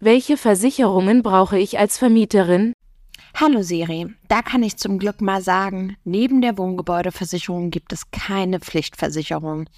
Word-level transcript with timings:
welche 0.00 0.38
Versicherungen 0.38 1.22
brauche 1.22 1.58
ich 1.58 1.78
als 1.78 1.98
Vermieterin? 1.98 2.72
Hallo 3.34 3.62
Siri, 3.62 4.06
da 4.28 4.40
kann 4.40 4.62
ich 4.62 4.78
zum 4.78 4.98
Glück 4.98 5.20
mal 5.20 5.42
sagen, 5.42 5.96
neben 6.04 6.40
der 6.40 6.56
Wohngebäudeversicherung 6.56 7.70
gibt 7.70 7.92
es 7.92 8.10
keine 8.10 8.60
Pflichtversicherung. 8.60 9.68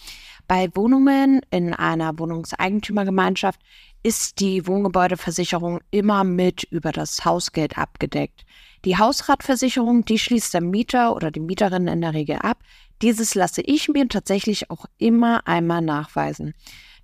Bei 0.47 0.70
Wohnungen 0.74 1.41
in 1.50 1.74
einer 1.74 2.19
Wohnungseigentümergemeinschaft 2.19 3.61
ist 4.02 4.41
die 4.41 4.66
Wohngebäudeversicherung 4.66 5.80
immer 5.91 6.25
mit 6.25 6.64
über 6.64 6.92
das 6.92 7.25
Hausgeld 7.25 7.77
abgedeckt. 7.77 8.45
Die 8.84 8.98
Hausratversicherung, 8.98 10.05
die 10.05 10.19
schließt 10.19 10.55
der 10.55 10.61
Mieter 10.61 11.14
oder 11.14 11.30
die 11.30 11.41
Mieterin 11.41 11.89
in 11.89 12.00
der 12.00 12.14
Regel 12.14 12.36
ab. 12.36 12.59
Dieses 13.02 13.34
lasse 13.34 13.62
ich 13.62 13.89
mir 13.89 14.09
tatsächlich 14.09 14.70
auch 14.70 14.86
immer 14.98 15.47
einmal 15.47 15.83
nachweisen. 15.83 16.55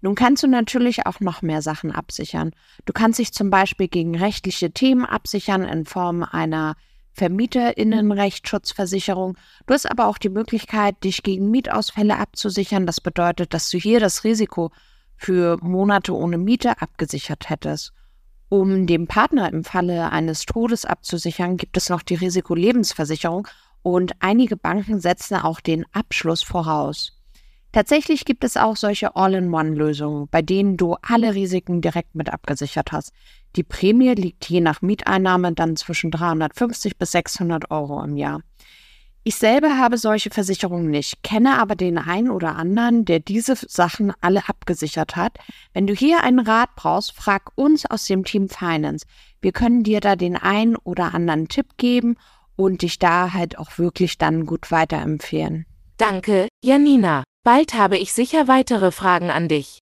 Nun 0.00 0.14
kannst 0.14 0.42
du 0.42 0.46
natürlich 0.46 1.04
auch 1.06 1.20
noch 1.20 1.40
mehr 1.42 1.60
Sachen 1.62 1.90
absichern. 1.90 2.52
Du 2.84 2.92
kannst 2.92 3.18
dich 3.18 3.32
zum 3.32 3.48
Beispiel 3.50 3.88
gegen 3.88 4.16
rechtliche 4.16 4.70
Themen 4.70 5.04
absichern 5.04 5.62
in 5.62 5.84
Form 5.84 6.22
einer 6.22 6.76
Vermieterinnenrechtsschutzversicherung. 7.14 9.36
Du 9.66 9.74
hast 9.74 9.90
aber 9.90 10.06
auch 10.06 10.18
die 10.18 10.28
Möglichkeit, 10.28 11.02
dich 11.02 11.24
gegen 11.24 11.50
Mietausfälle 11.50 12.16
abzusichern. 12.16 12.86
Das 12.86 13.00
bedeutet, 13.00 13.52
dass 13.54 13.70
du 13.70 13.78
hier 13.78 13.98
das 13.98 14.22
Risiko 14.22 14.70
für 15.16 15.58
Monate 15.60 16.14
ohne 16.14 16.38
Miete 16.38 16.80
abgesichert 16.80 17.50
hättest. 17.50 17.92
Um 18.48 18.86
dem 18.86 19.08
Partner 19.08 19.52
im 19.52 19.64
Falle 19.64 20.10
eines 20.10 20.46
Todes 20.46 20.84
abzusichern, 20.86 21.58
gibt 21.58 21.76
es 21.76 21.90
noch 21.90 22.02
die 22.02 22.14
Risikolebensversicherung 22.14 23.46
und 23.82 24.12
einige 24.20 24.56
Banken 24.56 25.00
setzen 25.00 25.36
auch 25.36 25.60
den 25.60 25.84
Abschluss 25.92 26.42
voraus. 26.42 27.17
Tatsächlich 27.72 28.24
gibt 28.24 28.44
es 28.44 28.56
auch 28.56 28.76
solche 28.76 29.14
All-in-One-Lösungen, 29.14 30.28
bei 30.30 30.40
denen 30.40 30.76
du 30.76 30.96
alle 31.02 31.34
Risiken 31.34 31.82
direkt 31.82 32.14
mit 32.14 32.32
abgesichert 32.32 32.92
hast. 32.92 33.12
Die 33.56 33.62
Prämie 33.62 34.14
liegt 34.14 34.48
je 34.48 34.60
nach 34.60 34.80
Mieteinnahme 34.80 35.52
dann 35.52 35.76
zwischen 35.76 36.10
350 36.10 36.96
bis 36.96 37.12
600 37.12 37.70
Euro 37.70 38.02
im 38.02 38.16
Jahr. 38.16 38.40
Ich 39.24 39.36
selber 39.36 39.76
habe 39.76 39.98
solche 39.98 40.30
Versicherungen 40.30 40.88
nicht, 40.88 41.22
kenne 41.22 41.60
aber 41.60 41.74
den 41.74 41.98
einen 41.98 42.30
oder 42.30 42.56
anderen, 42.56 43.04
der 43.04 43.20
diese 43.20 43.56
Sachen 43.56 44.14
alle 44.22 44.48
abgesichert 44.48 45.16
hat. 45.16 45.36
Wenn 45.74 45.86
du 45.86 45.92
hier 45.92 46.22
einen 46.22 46.38
Rat 46.38 46.70
brauchst, 46.76 47.12
frag 47.12 47.50
uns 47.54 47.84
aus 47.84 48.06
dem 48.06 48.24
Team 48.24 48.48
Finance. 48.48 49.04
Wir 49.42 49.52
können 49.52 49.82
dir 49.82 50.00
da 50.00 50.16
den 50.16 50.36
einen 50.36 50.76
oder 50.76 51.12
anderen 51.12 51.48
Tipp 51.48 51.76
geben 51.76 52.16
und 52.56 52.80
dich 52.80 52.98
da 52.98 53.34
halt 53.34 53.58
auch 53.58 53.76
wirklich 53.76 54.16
dann 54.16 54.46
gut 54.46 54.70
weiterempfehlen. 54.70 55.66
Danke, 55.98 56.46
Janina. 56.62 57.24
Bald 57.42 57.74
habe 57.74 57.98
ich 57.98 58.12
sicher 58.12 58.46
weitere 58.46 58.92
Fragen 58.92 59.30
an 59.30 59.48
dich. 59.48 59.80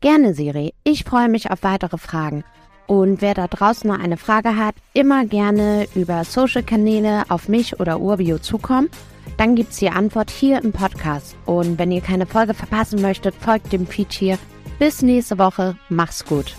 Gerne, 0.00 0.32
Siri. 0.32 0.72
Ich 0.82 1.04
freue 1.04 1.28
mich 1.28 1.50
auf 1.50 1.62
weitere 1.62 1.98
Fragen. 1.98 2.42
Und 2.86 3.20
wer 3.20 3.34
da 3.34 3.48
draußen 3.48 3.86
noch 3.86 3.98
eine 3.98 4.16
Frage 4.16 4.56
hat, 4.56 4.74
immer 4.94 5.26
gerne 5.26 5.86
über 5.94 6.24
Social-Kanäle 6.24 7.24
auf 7.28 7.48
mich 7.48 7.80
oder 7.80 8.00
Urbio 8.00 8.38
zukommen. 8.38 8.88
Dann 9.36 9.56
gibt 9.56 9.72
es 9.72 9.78
die 9.78 9.90
Antwort 9.90 10.30
hier 10.30 10.62
im 10.62 10.72
Podcast. 10.72 11.36
Und 11.44 11.78
wenn 11.78 11.92
ihr 11.92 12.00
keine 12.00 12.24
Folge 12.24 12.54
verpassen 12.54 13.02
möchtet, 13.02 13.34
folgt 13.34 13.70
dem 13.70 13.86
Feed 13.86 14.12
hier. 14.12 14.38
Bis 14.78 15.02
nächste 15.02 15.38
Woche. 15.38 15.76
Mach's 15.90 16.24
gut. 16.24 16.56